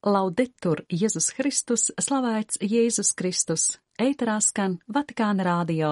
[0.00, 3.64] Laudetur Jēzus Kristus, slavēts Jēzus Kristus,
[4.00, 5.90] eitarā skan Vatikāna rādio.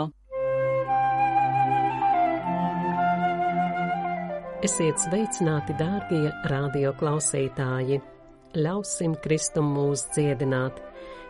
[4.65, 7.99] Esiet sveicināti, dārgie radio klausītāji!
[8.57, 10.81] Ļausim Kristum mūs dziedināt!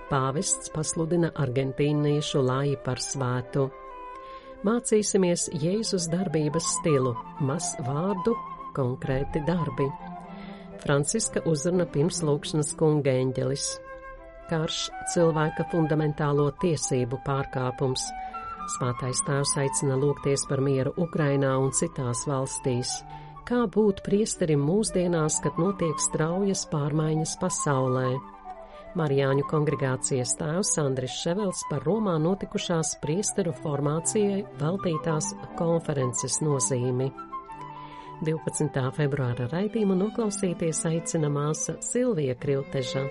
[0.06, 3.64] Pāvests pasludina argentīniešu lāju par svētu.
[4.62, 8.36] Mācīsimies Jēzus darbības stilu, maz vārdu,
[8.78, 9.90] konkrēti darbi.
[10.82, 13.66] Franciska uzruna pirms lūkšanas kunga eņģelis.
[14.48, 14.78] Karš
[15.12, 18.06] cilvēka fundamentālo tiesību pārkāpums.
[18.76, 22.98] Svētais tēvs aicina lūgties par mieru Ukrainā un citās valstīs.
[23.48, 28.10] Kā būt priesterim mūsdienās, kad notiek straujas pārmaiņas pasaulē?
[28.96, 37.12] Marijāņu kongregācijas tēvs Andris Ševels par Romā notikušās priesteru formācijai veltītās konferences nozīmi.
[38.18, 38.80] 12.
[38.96, 43.04] februāra raidījumu noklausīties aicina māsa Silvija Krilteža.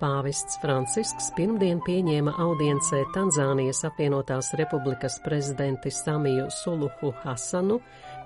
[0.00, 7.78] Pāvests Francisks pirmdien pieņēma audiencē Tanzānijas apvienotās republikas prezidenti Samiju Suluhu Hasanu,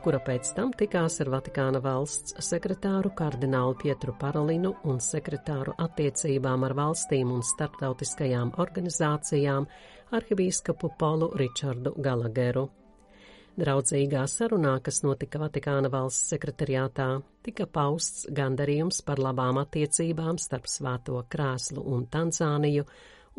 [0.02, 6.74] kura pēc tam tikās ar Vatikāna valsts sekretāru kardinālu Pietru Parolinu un sekretāru attiecībām ar
[6.80, 9.70] valstīm un starptautiskajām organizācijām
[10.18, 12.66] arhibīskapu Polu Ričardu Galageru.
[13.58, 17.06] Draudzīgā sarunā, kas notika Vatikāna valsts sekretariātā,
[17.42, 22.84] tika pausts gandarījums par labām attiecībām starp Svēto krēslu un Tanzāniju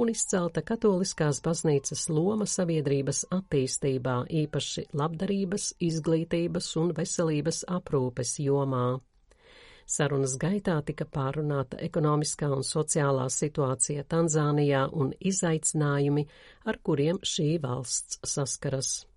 [0.02, 9.00] un izcelta katoliskās baznīcas loma sabiedrības attīstībā, īpaši labdarības, izglītības un veselības aprūpes jomā.
[9.92, 16.28] Sarunas gaitā tika pārunāta ekonomiskā un sociālā situācija Tanzānijā un izaicinājumi,
[16.66, 19.11] ar kuriem šī valsts saskaras.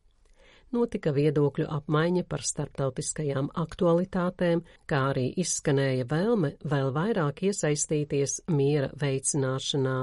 [0.74, 9.98] Notika viedokļu apmaiņa par starptautiskajām aktualitātēm, kā arī izskanēja vēlme vēl vairāk iesaistīties miera veicināšanā.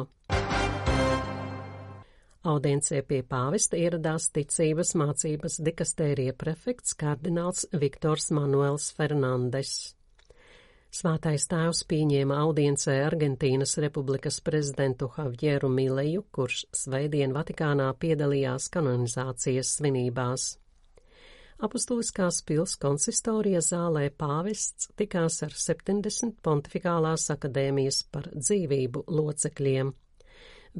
[2.42, 9.74] Audiencē pie pāvesta ieradās ticības mācības dikastērija prefekts kardināls Viktors Manuels Fernandes.
[10.92, 20.50] Svētais tēvs pieņēma audiencē Argentīnas republikas prezidentu Javieru Mileju, kurš svētdien Vatikānā piedalījās kanonizācijas svinībās.
[21.62, 29.92] Apustuliskās pils konsistorija zālē pāvests tikās ar 70 pontifikālās akadēmijas par dzīvību locekļiem.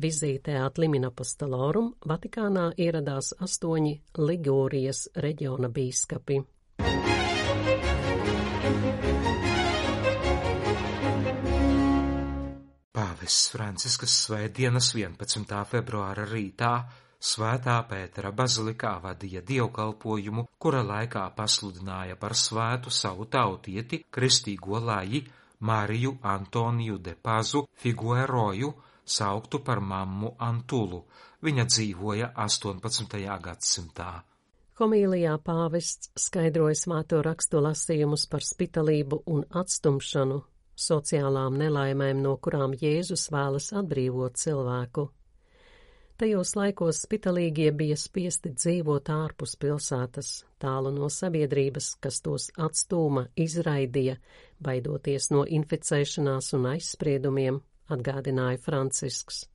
[0.02, 6.40] Vizītē at Limina Apostolorum Vatikānā ieradās astoņi Ligūrijas reģiona bīskapi.
[12.98, 15.62] Pāvests Franciskas svētdienas 11.
[15.76, 16.74] februāra rītā
[17.22, 25.22] Svētā Pētera bazilikā vadīja dievkalpojumu, kura laikā pasludināja par svētu savu tautieti, kristīgo lāji
[25.60, 28.74] Mariju Antoniju de Pazu Figueroju,
[29.06, 31.04] sauktu par mammu Antulu.
[31.46, 33.22] Viņa dzīvoja 18.
[33.46, 34.10] gadsimtā.
[34.82, 40.42] Homīlijā pāvests skaidroja svāto rakstu lasījumus par spitalību un atstumšanu,
[40.74, 45.12] sociālām nelaimēm, no kurām Jēzus vēlas atbrīvot cilvēku.
[46.22, 50.28] Tajos laikos spitalīgie bija spiesti dzīvot ārpus pilsētas,
[50.62, 54.20] tālu no sabiedrības, kas tos atstūma, izraidīja,
[54.62, 57.58] baidoties no inficēšanās un aizspriedumiem,
[57.90, 59.48] atgādināja Francisks.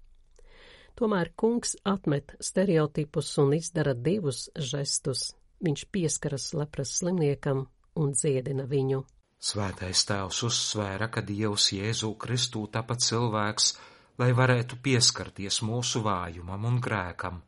[0.98, 5.36] Tomēr kungs atmet stereotipus un izdara divus žestus.
[5.62, 9.04] Viņš pieskaras lepras slimniekam un dziedina viņu.
[9.38, 13.76] Svētais tēvs uzsvēra, ka Dievs Jēzu Kristū tapa cilvēks,
[14.20, 17.42] lai varētu pieskarties mūsu vājumam un grēkam.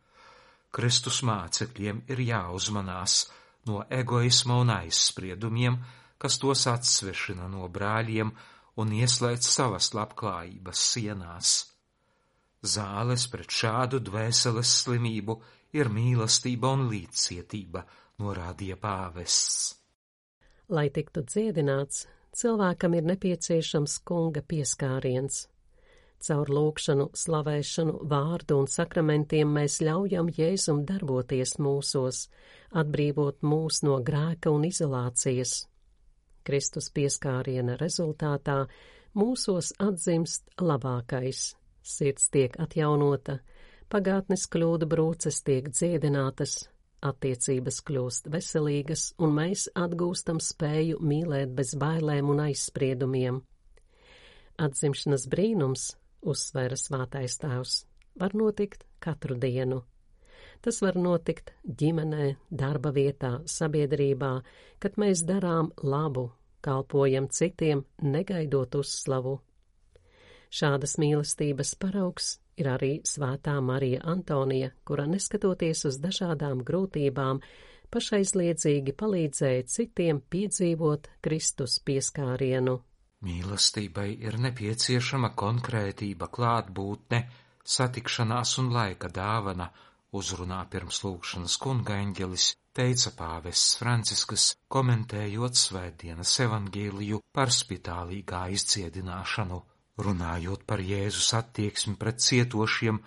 [0.75, 3.23] Kristus mācekļiem ir jāuzmanās
[3.69, 5.79] no egoisma un aizspriedumiem,
[6.21, 8.33] kas tos atsvešina no brāļiem
[8.79, 11.55] un ieslēdz savas labklājības sienās.
[12.63, 15.39] Zāles pret šādu dvēseles slimību
[15.79, 17.85] ir mīlestība un līdzcietība,
[18.23, 19.75] norādīja pāvests.
[20.69, 22.07] Lai tiktu dziedināts,
[22.37, 25.47] cilvēkam ir nepieciešams kunga pieskāriens.
[26.19, 32.25] Caur lūkšanu, slavēšanu, vārdu un sakramentiem mēs ļaujam Jēzum darboties mūsos,
[32.75, 35.61] atbrīvot mūs no grēka un izolācijas,
[36.49, 38.65] Kristus pieskāriena rezultātā
[39.19, 41.53] mūsos atzimst labākais,
[41.85, 43.39] sirds tiek atjaunota,
[43.93, 46.65] pagātnes kļūda brūces tiek dziedinātas,
[47.05, 53.43] attiecības kļūst veselīgas, un mēs atgūstam spēju mīlēt bez bailēm un aizspriedumiem.
[54.59, 55.93] Atzimšanas brīnums,
[56.23, 57.85] uzsvēra svātais tēvs,
[58.19, 59.83] var notikt katru dienu.
[60.61, 64.33] Tas var notikt ģimenē, darba vietā, sabiedrībā,
[64.83, 69.39] kad mēs darām labu, kalpojam citiem, negaidot uzslavu.
[70.51, 77.43] Šādas mīlestības paraugs ir arī Svētā Marija Antonija, kura neskatoties uz dažādām grūtībām,
[77.93, 82.81] pašaizliedzīgi palīdzēja citiem piedzīvot Kristus pieskārienu.
[83.27, 87.19] Mīlestībai ir nepieciešama konkrētība, klātbūtne,
[87.77, 89.67] satikšanās un laika dāvana,
[90.21, 92.45] uzrunā pirms lūkšanas kunga eņģelis,
[92.79, 94.45] teica pāvests Franciskas,
[94.75, 99.59] komentējot svētdienas evangēliju par spitālīgā izciedināšanu.
[100.07, 103.03] Runājot par Jēzus attieksmi pret cietošiem,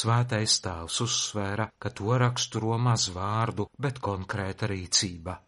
[0.00, 5.40] svētais tēvs uzsvēra, ka to raksturo maz vārdu, bet konkrēta rīcība.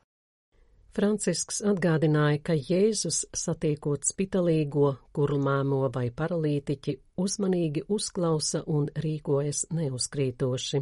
[0.98, 10.80] Francisks atgādināja, ka Jēzus satiekot spitalīgo, kurlmēmo vai paralītiķi, uzmanīgi uzklausa un rīkojas neuzkrītoši.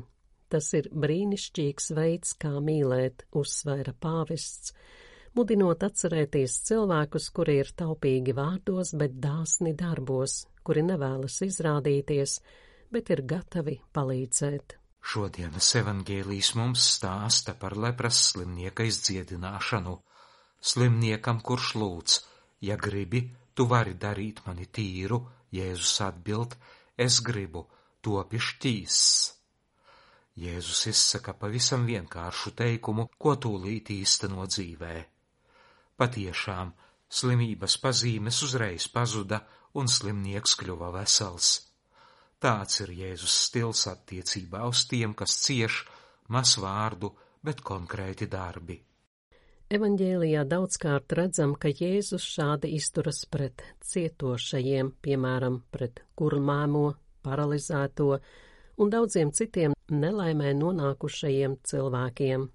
[0.48, 4.72] Tas ir brīnišķīgs veids, kā mīlēt, uzsvēra pāvests,
[5.36, 12.38] mudinot atcerēties cilvēkus, kuri ir taupīgi vārdos, bet dāsni darbos, kuri nevēlas izrādīties,
[12.88, 14.78] bet ir gatavi palīdzēt.
[15.06, 20.00] Šodienas evangēlijas mums stāsta par lepras slimnieka izdziedināšanu.
[20.66, 22.18] Slimniekam, kurš lūdz,
[22.66, 23.22] ja gribi,
[23.54, 25.20] tu vari darīt mani tīru,
[25.54, 26.56] Jēzus atbild,
[26.98, 27.62] es gribu,
[28.02, 29.02] topi šķīss.
[30.42, 34.96] Jēzus izsaka pavisam vienkāršu teikumu, ko tūlīt īsteno dzīvē.
[35.96, 36.74] Patiešām,
[37.08, 39.40] slimības pazīmes uzreiz pazuda
[39.80, 41.52] un slimnieks kļuva vesels.
[42.42, 45.84] Tāds ir Jēzus stils attiecībā uz tiem, kas cieš,
[46.28, 48.82] maz vārdu, bet konkrēti darbi.
[49.66, 56.92] Evanģēlijā daudzkārt redzam, ka Jēzus šādi izturas pret cietošajiem, piemēram, pret kurmāmo,
[57.26, 58.06] paralizēto
[58.78, 62.46] un daudziem citiem nelaimē nonākušajiem cilvēkiem.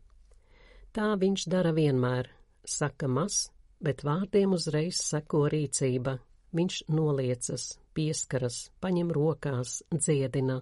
[0.95, 2.31] Tā viņš dara vienmēr,
[2.63, 3.49] saka mas,
[3.83, 6.15] bet vārdiem uzreiz seko rīcība.
[6.55, 10.61] Viņš noliecas, pieskaras, paņem rokās, dziedina.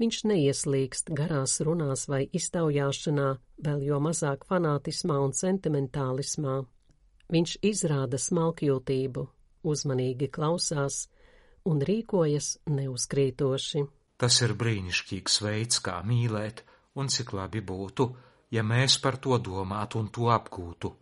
[0.00, 3.28] Viņš neieslīgst garās runās vai iztaujāšanā,
[3.60, 6.54] vēl jo mazāk fanātismā un sentimentālismā.
[7.30, 9.26] Viņš izrāda smalkjūtību,
[9.68, 11.02] uzmanīgi klausās
[11.68, 13.84] un rīkojas neuzkrītoši.
[14.20, 16.64] Tas ir brīnišķīgs veids, kā mīlēt,
[16.96, 18.08] un cik labi būtu,
[18.56, 20.94] ja mēs par to domātu un to apgūtu.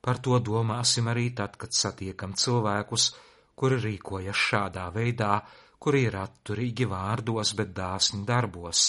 [0.00, 3.10] Par to domāsim arī tad, kad satiekam cilvēkus,
[3.58, 5.34] kuri rīkojas šādā veidā,
[5.80, 8.82] kuri ir atturīgi vārdos, bet dāsni darbos.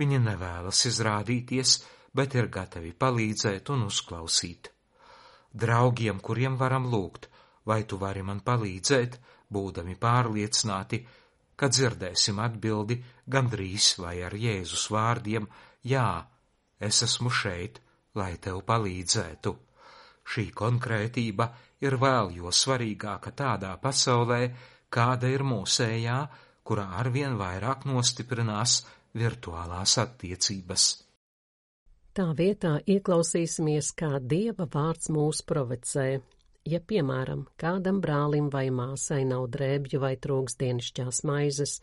[0.00, 1.76] Viņi nevēlas izrādīties,
[2.16, 4.72] bet ir gatavi palīdzēt un uzklausīt.
[5.52, 7.28] Draugiem, kuriem varam lūgt,
[7.68, 9.18] vai tu vari man palīdzēt,
[9.52, 11.02] būdami pārliecināti,
[11.56, 15.46] kad dzirdēsim atbildi gandrīz vai ar Jēzus vārdiem:
[15.86, 16.24] Jā,
[16.80, 17.78] es esmu šeit,
[18.18, 19.52] lai tev palīdzētu.
[20.32, 21.48] Šī konkrētība
[21.84, 24.42] ir vēl jo svarīgāka tādā pasaulē,
[24.92, 26.18] kāda ir mūsējā,
[26.62, 28.82] kurā arvien vairāk nostiprinās
[29.18, 30.90] virtuālās attiecības.
[32.12, 36.20] Tā vietā ieklausīsimies, kā Dieva vārds mūs provocē,
[36.62, 41.80] Ja, piemēram, kādam brālim vai māsai nav drēbju vai trūks dienišķās maizes,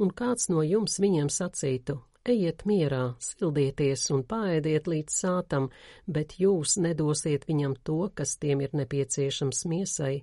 [0.00, 5.68] un kāds no jums viņiem sacītu, ejiet mierā, sildieties un paēdiet līdz sātam,
[6.08, 10.22] bet jūs nedosiet viņam to, kas tiem ir nepieciešams miesai,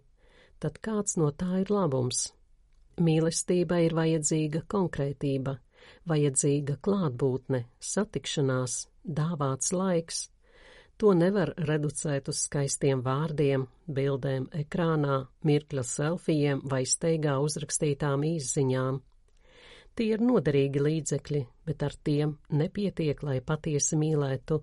[0.63, 2.29] tad kāds no tā ir labums?
[2.99, 5.55] Mīlestībai ir vajadzīga konkrētība,
[6.11, 10.25] vajadzīga klātbūtne, satikšanās, dāvāts laiks,
[10.99, 18.97] To nevar reducēt uz skaistiem vārdiem, bildēm ekrānā, mirkļa selfijiem vai steigā uzrakstītām īsziņām.
[19.95, 24.59] Tie ir noderīgi līdzekļi, bet ar tiem nepietiek, lai patiesi mīlētu,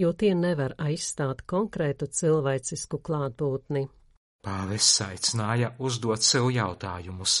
[0.00, 3.84] jo tie nevar aizstāt konkrētu cilvēcisku klātbūtni.
[4.46, 7.40] Pāvests aicināja uzdot sev jautājumus,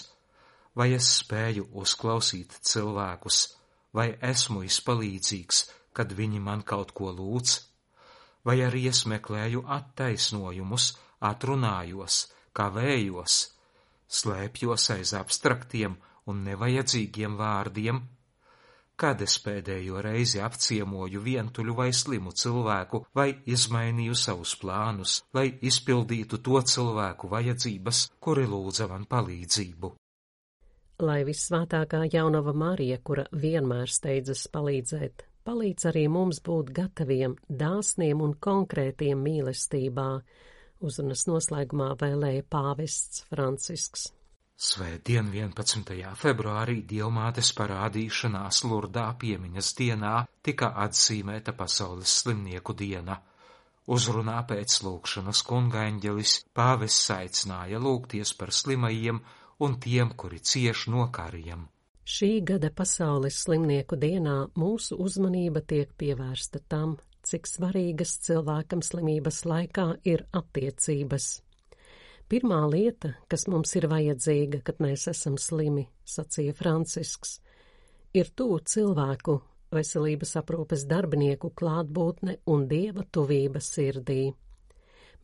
[0.74, 3.38] vai es spēju uzklausīt cilvēkus,
[3.94, 5.60] vai esmu izpalīdzīgs,
[5.94, 7.54] kad viņi man kaut ko lūdz,
[8.46, 10.88] vai arī es meklēju attaisnojumus,
[11.30, 12.18] atrunājos,
[12.58, 13.38] kavējos,
[14.18, 15.96] slēpjos aiz abstraktiem
[16.26, 18.02] un nevajadzīgiem vārdiem,
[19.00, 26.40] kad es pēdējo reizi apciemoju vientuļu vai slimu cilvēku, vai izmainīju savus plānus, lai izpildītu
[26.48, 29.92] to cilvēku vajadzības, kuri lūdza man palīdzību.
[31.04, 38.32] Lai visvētākā jaunava Marija, kura vienmēr steidzas palīdzēt, palīdz arī mums būt gataviem, dāsniem un
[38.40, 40.08] konkrētiem mīlestībā,
[40.80, 44.08] uzrunas noslēgumā vēlēja pāvests Francisks.
[44.56, 45.90] Svētdien 11.
[46.16, 50.12] februārī Dievmātes parādīšanās Lurdā piemiņas dienā
[50.48, 53.18] tika atzīmēta Pasaules slimnieku diena.
[53.84, 59.20] Uzrunā pēc lūkšanas kungaņģelis pāvests aicināja lūgties par slimajiem
[59.60, 61.68] un tiem, kuri cieš no kariem.
[62.08, 66.96] Šī gada Pasaules slimnieku dienā mūsu uzmanība tiek pievērsta tam,
[67.28, 71.34] cik svarīgas cilvēkam slimības laikā ir attiecības.
[72.26, 77.36] Pirmā lieta, kas mums ir vajadzīga, kad mēs esam slimi, sacīja Francisks,
[78.18, 79.36] ir tū cilvēku,
[79.70, 84.32] veselības aprūpes darbinieku klātbūtne un dieva tuvība sirdī.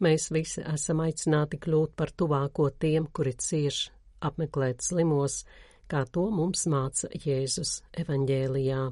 [0.02, 3.84] Mēs visi esam aicināti kļūt par tuvāko tiem, kuri cieš,
[4.22, 5.42] apmeklēt slimos,
[5.90, 8.82] kā to mums māca Jēzus evaņģēlijā.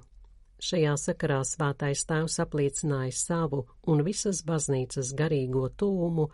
[0.60, 6.26] Šajā sakarā svētais tēvs apliecināja savu un visas baznīcas garīgo tūmu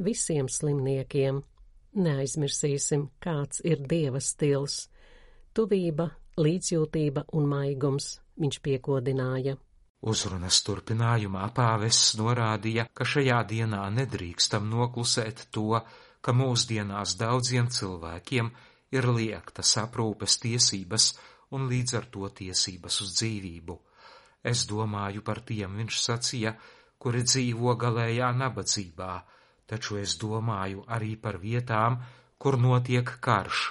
[0.00, 1.42] visiem slimniekiem.
[1.94, 4.88] Neaizmirsīsim, kāds ir Dieva stils-
[5.54, 6.08] tuvība,
[6.40, 9.58] līdzjūtība un maigums, viņš piekodināja.
[10.04, 15.80] Uzrunas turpinājumā pāvests norādīja, ka šajā dienā nedrīkstam noklusēt to,
[16.20, 18.50] ka mūsdienās daudziem cilvēkiem
[18.96, 21.12] ir liektas aprūpes tiesības
[21.52, 23.76] un līdz ar to tiesības uz dzīvību.
[24.44, 26.54] Es domāju par tiem, viņš sacīja,
[26.98, 29.12] kuri dzīvo galējā nabadzībā,
[29.66, 32.00] taču es domāju arī par vietām,
[32.38, 33.64] kur notiek karš.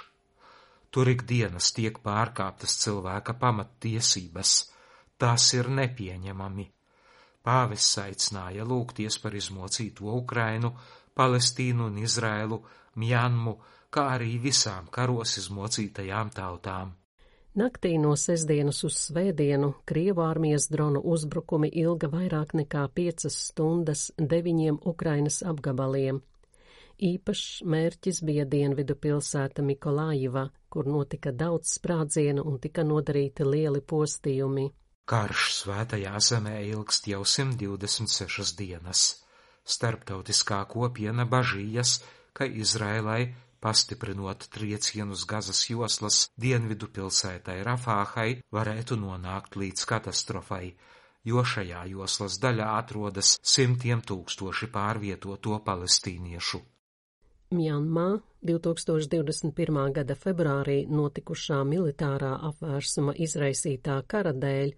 [0.94, 4.54] Tur ikdienas tiek pārkāptas cilvēka pamattiesības.
[5.18, 6.66] Tas ir nepieņemami.
[7.44, 10.70] Pāvis aicināja lūgties par izmocīto Ukrainu,
[11.14, 12.60] Palestīnu un Izrēlu,
[13.02, 13.54] Mjanmu,
[13.94, 16.94] kā arī visām karos izmocītajām tautām.
[17.54, 24.80] Naktī no sestdienas uz svētdienu Krievu armijas dronu uzbrukumi ilga vairāk nekā piecas stundas deviņiem
[24.90, 26.18] Ukrainas apgabaliem.
[26.98, 34.66] Īpašs mērķis bija dienvidu pilsēta Mikolājiva, kur notika daudz sprādzienu un tika nodarīti lieli postījumi.
[35.06, 39.04] Karš svētajā zemē ilgst jau 126 dienas.
[39.62, 42.00] Starptautiskā kopiena bažījas,
[42.34, 43.30] ka Izrēlai
[43.64, 50.74] pastiprinot triecienus Gazas joslas dienvidu pilsētai Rafāhai, varētu nonākt līdz katastrofai,
[51.24, 56.60] jo šajā joslas daļā atrodas simtiem tūkstoši pārvietoto palestīniešu.
[57.54, 58.08] Mjanmā
[58.44, 59.92] 2021.
[59.96, 64.74] gada februārī notikušā militārā apvērsuma izraisītā kara dēļ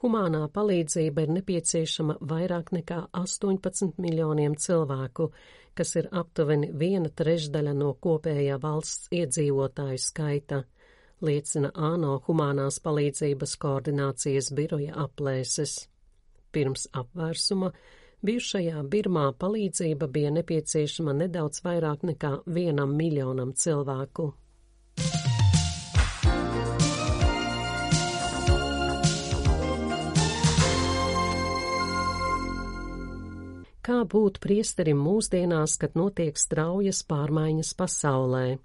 [0.00, 5.26] Humānā palīdzība ir nepieciešama vairāk nekā 18 miljoniem cilvēku,
[5.76, 10.62] kas ir aptuveni viena trešdaļa no kopējā valsts iedzīvotāju skaita,
[11.20, 15.76] liecina ANO Humānās palīdzības koordinācijas biroja aplēses.
[16.50, 17.68] Pirms apvērsuma
[18.24, 24.32] bijušajā Birmā palīdzība bija nepieciešama nedaudz vairāk nekā vienam miljonam cilvēku.
[33.86, 38.58] Kā būt priesterim mūsdienās, kad notiek straujas pārmaiņas pasaulē.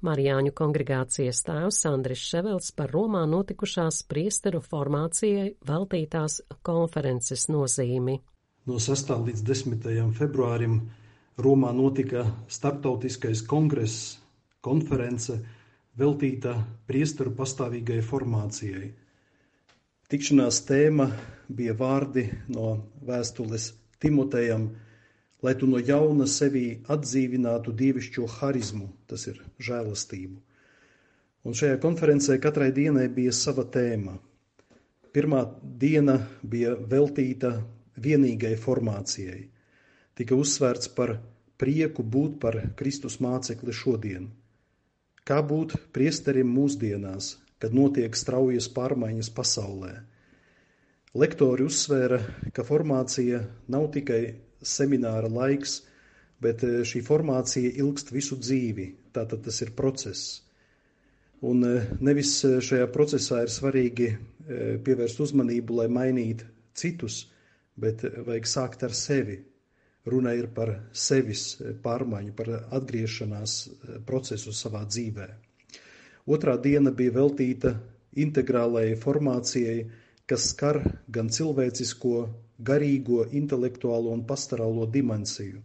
[0.00, 8.16] Marijāņu kongregācijas tēvs Andris Ševels par Romā notikušās priesteru formācijai veltītās konferences nozīmi.
[8.66, 9.12] No 6.
[9.26, 9.84] līdz 10.
[10.16, 10.80] februārim
[11.40, 14.16] Romā notika starptautiskais kongress,
[14.64, 15.36] konference
[16.00, 16.56] veltīta
[16.88, 18.88] priesteru pastāvīgai formācijai.
[20.10, 21.06] Tikšanās tēma
[21.48, 22.72] bija vārdi no
[23.06, 24.70] vēstules Timotejam,
[25.44, 30.38] lai tu no jauna sevī atdzīvinātu dievišķo harizmu, tas ir žēlastību.
[31.44, 34.18] Un šajā konferencē katrai dienai bija sava tēma.
[35.10, 35.40] Pirmā
[35.80, 37.54] diena bija veltīta
[38.00, 39.40] vienīgai formācijai.
[40.16, 41.16] Tika uzsvērts par
[41.60, 44.28] prieku būt par Kristus mācekli šodien.
[45.24, 49.92] Kā būt priesterim mūsdienās, kad notiek straujas pārmaiņas pasaulē?
[51.18, 52.20] Lektori uzsvēra,
[52.54, 53.40] ka formācija
[53.74, 54.20] nav tikai
[54.62, 55.72] semināra laiks,
[56.38, 58.84] bet eh, šī formācija ilgst visu dzīvi,
[59.16, 60.20] tātad tas ir process.
[61.42, 64.10] Un eh, nevis eh, šajā procesā ir svarīgi
[64.86, 66.46] pievērst uzmanību, lai mainītu
[66.78, 67.18] citus,
[67.78, 69.36] bet vajag sākt ar sevi.
[70.10, 71.44] Runa ir par sevis
[71.84, 72.48] pārmaiņu, par
[72.78, 73.56] atgriešanās
[74.08, 75.26] procesu savā dzīvē.
[76.34, 77.74] Otrā diena bija veltīta
[78.24, 79.76] integrālajai formācijai,
[80.30, 80.78] kas skar
[81.16, 82.14] gan cilvēcisko,
[82.70, 85.62] garīgo, intelektuālo un pastorālo dimensiju.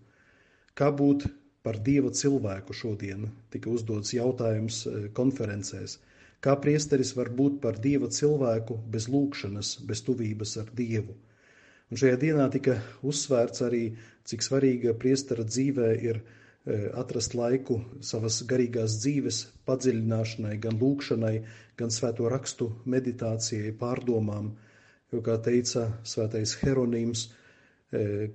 [0.75, 1.27] Kā būt
[1.65, 6.00] par dieva cilvēku šodien tika uzdots jautājums e, konferencēs.
[6.45, 11.15] Kā priesteris var būt par dieva cilvēku bez lūkšanas, bez tuvības ar dievu?
[11.89, 12.75] Un šajā dienā tika
[13.12, 13.84] uzsvērts arī,
[14.29, 16.22] cik svarīga priestera dzīvē ir
[16.65, 21.36] atrast laiku savas garīgās dzīves padziļināšanai, gan lūkšanai,
[21.77, 24.55] gan svēto rakstu meditācijai, pārdomām.
[25.13, 27.27] Jo, kā teica svētais Heronīms,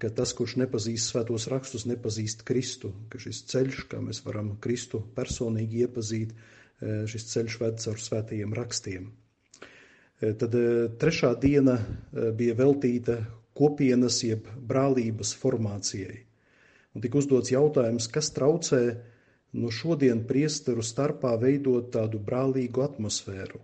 [0.01, 5.03] ka tas, kurš nepazīst svētos rakstus, nepazīst Kristu, ka šis ceļš, kā mēs varam Kristu
[5.17, 6.33] personīgi iepazīt,
[6.81, 9.11] šis ceļš ved caur svētajiem rakstiem.
[10.21, 10.55] Tad
[11.03, 11.81] trešā diena
[12.37, 13.19] bija veltīta
[13.57, 16.30] kopienas jeb brālības formācijai.
[16.95, 18.81] Un tika uzdots jautājums, kas traucē
[19.61, 23.61] no šodien priesteru starpā veidot tādu brālīgu atmosfēru.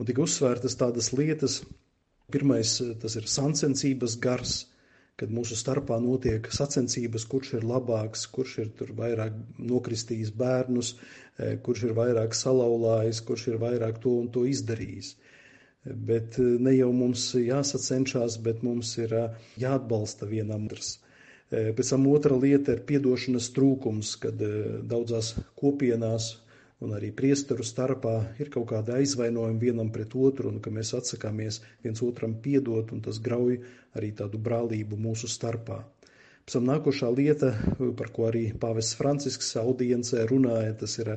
[0.00, 1.60] Un tika uzsvērtas tādas lietas,
[2.34, 4.54] pirmais tas ir sancensības gars,
[5.20, 10.94] kad mūsu starpā notiek sacensības, kurš ir labāks, kurš ir tur vairāk nokristījis bērnus,
[11.38, 15.14] eh, kurš ir vairāk salauzājis, kurš ir vairāk to un to izdarījis.
[15.86, 20.96] Bet eh, ne jau mums jāsacenšas, bet mums ir eh, jāatbalsta vienam otrs.
[21.54, 24.40] Pēc tam otra lieta ir piedošanas trūkums, kad
[24.90, 26.32] daudzās kopienās
[26.84, 31.60] un arī priesteru starpā ir kaut kāda aizvainojuma vienam pret otru, un ka mēs atsakāmies
[31.84, 33.60] viens otram piedot, un tas grauj
[33.96, 35.80] arī tādu brālību mūsu starpā.
[36.44, 37.54] Pēc tam nākošā lieta,
[37.96, 41.14] par ko arī pāvests Francisks audiencē runāja, tas ir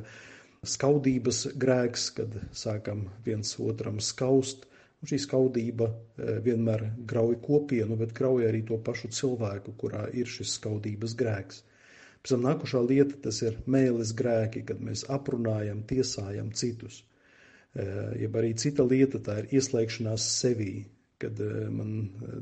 [0.64, 4.67] skaudības grēks, kad sākam viens otram skaust,
[5.02, 10.30] un šī skaudība e, vienmēr grauj kopienu, bet grauj arī to pašu cilvēku, kurā ir
[10.30, 11.62] šis skaudības grēks.
[12.22, 17.02] Pēc tam nākošā lieta tas ir mēlis grēki, kad mēs aprunājam, tiesājam citus.
[17.74, 17.86] E,
[18.24, 20.72] jeb arī cita lieta tā ir ieslēgšanās sevī,
[21.22, 21.94] kad e, man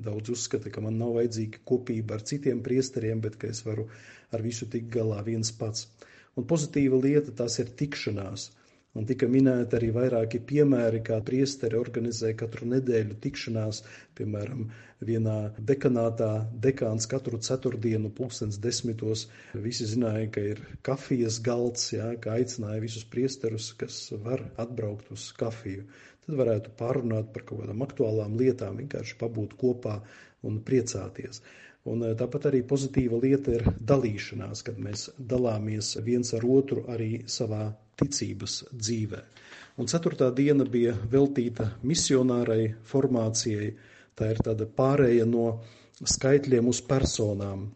[0.05, 3.89] daudz uzskata, ka man nav vajadzīga kopība ar citiem priesteriem, bet ka es varu
[4.33, 5.91] ar visu tikt galā viens pats.
[6.37, 8.51] Un pozitīva lieta tās ir tikšanās.
[8.97, 13.81] Un tika minēti arī vairāki piemēri, kā priesteri organizē katru nedēļu tikšanās,
[14.17, 14.63] piemēram,
[15.11, 15.35] vienā
[15.71, 16.31] dekanātā
[16.67, 19.27] dekāns katru ceturtdienu pulkstens desmitos.
[19.67, 25.29] Visi zināja, ka ir kafijas galds, jā, ka aicināja visus priesterus, kas var atbraukt uz
[25.43, 25.85] kafiju.
[26.25, 29.99] Tad varētu pārunāt par kaut kādām aktuālām lietām, vienkārši pabūt kopā
[30.49, 31.43] un priecāties.
[31.87, 37.11] Un eh, tāpat arī pozitīva lieta ir dalīšanās, kad mēs dalāmies viens ar otru arī
[37.31, 37.67] savā
[38.01, 39.23] ticības dzīvē.
[39.77, 43.73] Un ceturtā diena bija veltīta misionārai formācijai.
[44.17, 45.49] Tā ir tāda pārēja no
[46.01, 47.67] skaitļiem uz personām.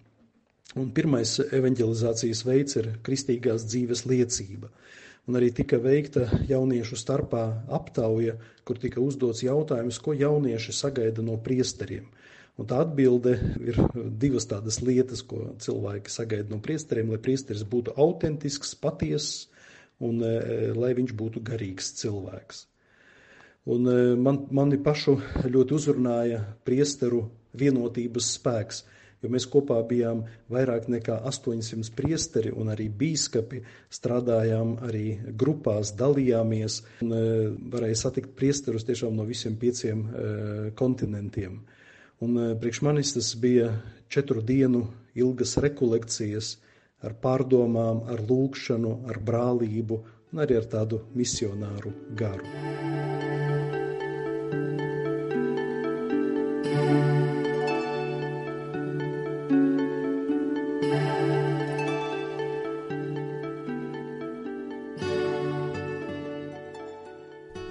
[0.81, 4.71] Un pirmais evanģelizācijas veids ir kristīgās dzīves liecība.
[5.29, 7.43] Un arī tika veikta jauniešu starpā
[7.77, 12.07] aptauja, kur tika uzdots jautājums, ko jaunieši sagaida no priesteriem.
[12.61, 13.77] Un tā atbilde ir
[14.21, 19.47] divas tādas lietas, ko cilvēki sagaida no priesteriem, lai priesteris būtu autentisks, patiess
[20.01, 20.35] un e,
[20.77, 22.65] lai viņš būtu garīgs cilvēks.
[23.71, 27.27] Un e, man, mani pašu ļoti uzrunāja priesteru
[27.61, 28.85] vienotības spēks,
[29.21, 33.61] jo mēs kopā bijām vairāk nekā 800 priesteri un arī bīskapi,
[33.93, 37.21] strādājām arī grupās, dalījāmies un e,
[37.75, 40.07] varēja satikt priesterus tiešām no visiem pieciem
[40.79, 41.61] kontinentiem.
[42.21, 43.71] Un priekš manis tas bija
[44.13, 44.87] četru dienu
[45.17, 46.59] ilgas rekolekcijas
[47.07, 50.01] ar pārdomām, ar lūkšanu, ar brālību
[50.33, 52.47] un arī ar tādu misionāru garu.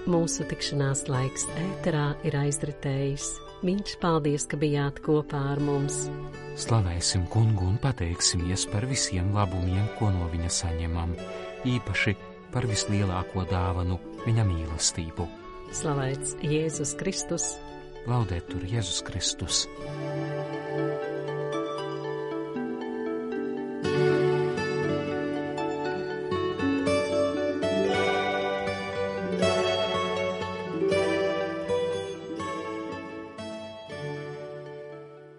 [0.10, 3.49] Mūsu tikšanās laiks ēterā ir aizritējis.
[3.60, 6.06] Viņš paldies, ka bijāt kopā ar mums.
[6.60, 11.12] Slavēsim kungu un pateiksimies par visiem labumiem, ko no viņa saņemam,
[11.68, 12.16] īpaši
[12.54, 15.28] par vislielāko dāvanu viņa mīlestību.
[15.76, 17.52] Slavēts Jēzus Kristus!
[18.08, 19.66] Laudēt tur Jēzus Kristus!